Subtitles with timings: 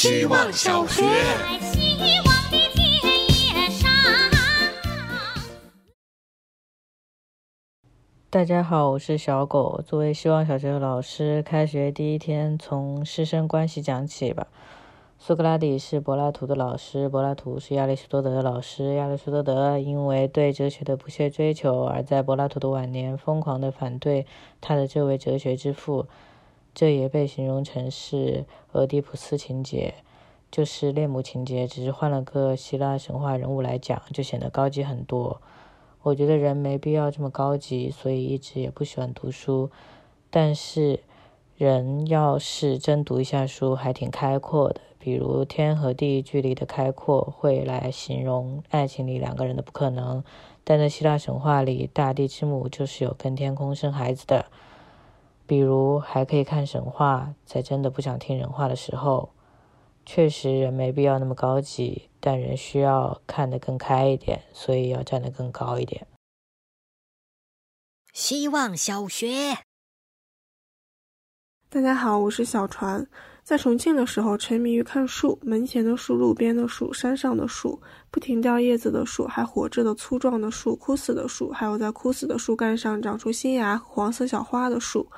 [0.00, 1.02] 希望小学。
[8.30, 9.82] 大家好，我是小狗。
[9.84, 14.46] 作为希望小学的老师，开学第一天从师生关系讲起吧。
[15.18, 18.94] 苏格拉底是柏拉图的老师，柏拉图是亚里士多德的老师。
[18.94, 24.28] 亚里士多德因为对哲学的不懈追求，而在柏拉图的晚年疯狂地反对
[24.60, 26.06] 他的这位哲学之父。
[26.74, 29.94] 这也被形容成是俄狄浦斯情节，
[30.50, 35.40] 就是恋母情节，只是换了个希腊神话人物来讲，就显得高级很多。
[36.02, 39.70] 我觉得人没必要这么高级，所以一直也不喜欢读书。
[40.30, 41.00] 但是，
[41.56, 44.80] 人要是真读一下书，还挺开阔的。
[44.98, 50.22] 比如天和地距离的开阔，会来形容爱情里两个人的不可能。
[50.64, 54.46] 但在希腊神话里，大地之母就是有跟天空生孩子的。
[55.48, 59.32] 比如还可以看神话，在真的不想听人话的时候。
[60.04, 66.06] 确实，人没必要那么高级，但人需要看得更开一点，所以要站得更高一点。
[68.12, 69.58] 希望小学，
[71.70, 73.08] 大家好，我是小船。
[73.48, 85.08] 在重庆的时候，沉迷于看树，门前的树、路边的树、山上的树，不停掉叶子的树，还活着的粗壮的树、枯死的树，还有在枯死的树干上长出新芽、黄色小花的树。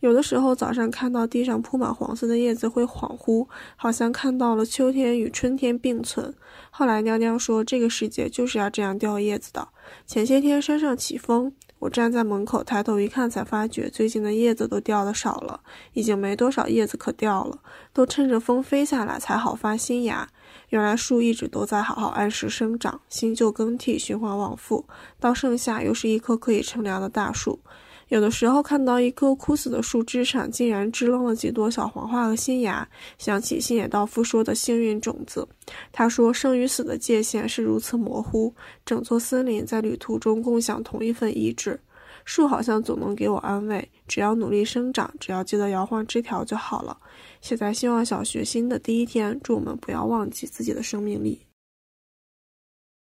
[0.00, 6.34] 有的时候早上看到地上铺满黄色的叶子，会恍惚，好像看到了秋天与春天并存。
[6.70, 9.68] 后来娘娘说，这个世界就是要这样掉叶子的。
[10.06, 11.52] 前些天山上起风。
[11.80, 15.60] 我站在门口，抬头一看，才发觉最近的叶子都掉的少了，
[15.92, 17.58] 已经没多少叶子可掉了，
[17.92, 20.28] 都趁着风飞下来才好发新芽。
[20.70, 24.84] 原来树一直都在好好按时生长，新旧更替，循环往复，
[25.20, 27.60] 到盛夏又是一棵可以乘凉的大树。
[28.08, 32.86] 有的时候看到一棵枯死的树枝上竟然支棱了几朵小黄花和新芽，
[33.16, 35.46] 想起星野道夫说的幸运种子。
[35.90, 41.80] 他说，生与死的界限是如此模糊，整座森林在旅途中共享同一份意志。
[42.24, 47.00] 树好像总能给我安慰，只要努力生长，只要记得摇晃枝条就好了。
[47.40, 51.46] 写在希望小学新的第一天，祝我们不要忘记自己的生命力。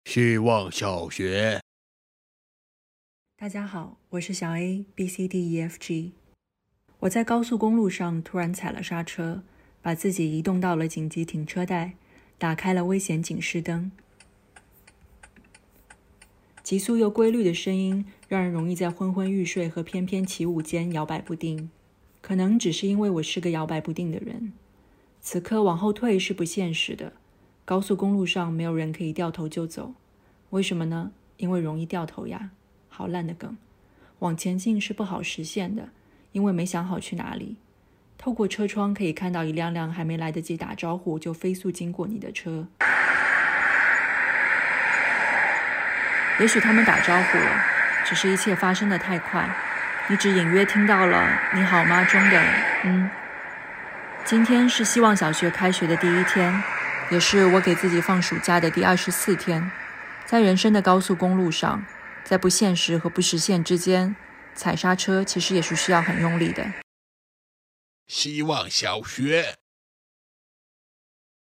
[0.04, 1.60] 希望小学。
[3.36, 6.12] 大家好，我是小 A B C D E F G。
[7.00, 9.42] 我在高速公路上突然踩了刹车，
[9.80, 11.94] 把自己移动到了紧急停车带，
[12.36, 13.92] 打开了危险警示灯。
[16.64, 21.70] 急速又规律的声音让人容易在昏昏欲睡和翩翩起舞间摇摆不定。
[22.20, 24.52] 可能只是因为我是个摇摆不定的人。
[25.20, 27.14] 此刻往后退是不现实的。
[27.64, 29.94] 高速公路上没有人可以掉头就走，
[30.50, 31.12] 为什么呢？
[31.38, 32.50] 因为容易掉头呀。
[32.88, 33.56] 好烂的梗，
[34.18, 35.90] 往前进是不好实现的，
[36.32, 37.56] 因为没想好去哪里。
[38.16, 42.66] 透过车窗可以看到一辆辆还没来得及打招呼就飞速经过你的车。
[46.40, 49.48] 也许他们打招呼了，只是一切发生的太快，
[50.08, 52.42] 你只隐约听到了“你好吗”中的
[52.84, 53.10] “嗯”。
[54.24, 56.62] 今天是希望小学开学的第一天，
[57.10, 59.70] 也是我给自己放暑假的第二十四天，
[60.26, 61.84] 在人生的高速公路上。
[62.24, 64.14] 在不现实和不实现之间，
[64.54, 66.62] 踩刹车其实也是需要很用力的。
[68.06, 69.56] 希望小学，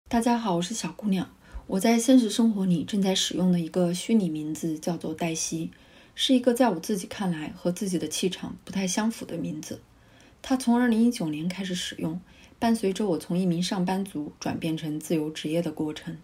[0.08, 1.36] 大家好，我是小姑娘。
[1.66, 5.70] 我在现实生活里正在使用的一个虚拟名字叫做黛西，
[6.14, 9.80] 是一个在我自己看来和自己的气场不太相符的名字。
[10.42, 12.20] 它从二零一九年开始使用，
[12.58, 16.18] 伴随着我从一名上班族转变成自由职业的过程。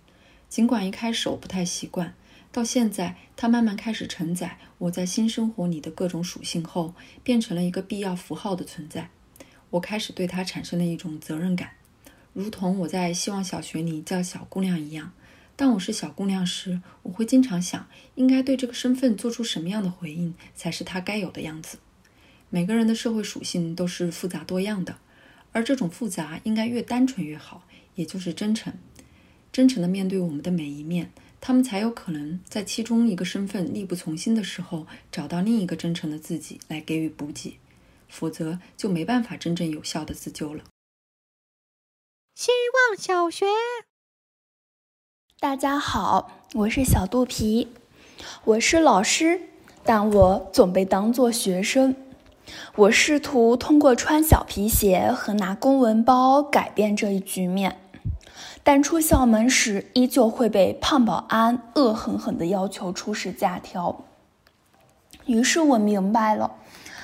[0.48, 2.14] 尽管一开始我不太习惯。
[2.52, 9.10] 到现在，它慢慢开始承载我在新生活里的各种属性后，变成了一个必要符号的存在。
[9.68, 11.72] 我开始对它产生了一种责任感，
[12.32, 15.12] 如同我在希望小学里叫小姑娘一样。
[15.56, 21.78] 当我是小姑娘时，我会经常想，应该对这个身份做出什么样的回应才是她该有的样子。
[22.50, 24.98] 每个人的社会属性都是复杂多样的，
[25.52, 28.74] 而这种复杂应该越单纯越好，也就是真诚，
[29.50, 31.10] 真诚的面对我们的每一面。
[31.41, 37.59] 他们才有可能在其中一个身份力不从心的时候，找到另一个真诚的自己来给予补给，
[38.09, 40.64] 否则就没办法真正有效的自救了。
[42.34, 42.50] 希
[42.91, 43.47] 望小学，
[45.38, 47.68] 大家好，我是小肚皮，
[48.44, 49.42] 我是老师，
[49.84, 51.94] 但我总被当作学生。
[52.74, 57.78] 我试图通过穿小皮鞋和拿公文包改变这一局面。
[58.65, 64.04] 但出校门时，依旧会被胖保安恶狠狠地要求出示假条。
[65.27, 66.53] 于是我明白了，“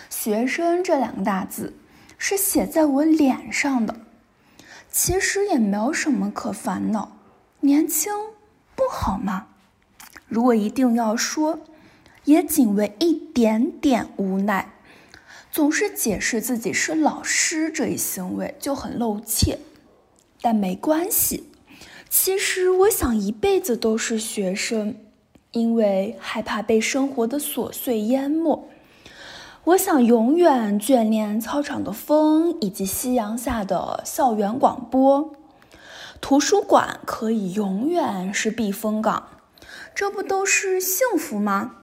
[0.09, 1.77] 学生”这两个大字
[2.17, 3.97] 是写在我脸上的。
[4.91, 7.13] 其实也没有什么可烦恼，
[7.65, 8.13] 年轻
[8.75, 9.47] 不好吗？
[10.27, 11.61] 如果一定要说，
[12.25, 14.75] 也仅为一点点无奈。
[15.53, 19.61] 总是解释自己是老师这一行为就很露怯，
[20.41, 21.51] 但没关系。
[22.11, 24.97] 其实我想一辈子都是学生，
[25.53, 28.69] 因为害怕被生活的琐碎淹没。
[29.65, 35.33] 我想永远眷恋操场的风，以及夕阳下的校园广播。
[36.23, 39.41] 图书馆可以永远是避风港，
[39.93, 41.79] 这不都是幸福吗？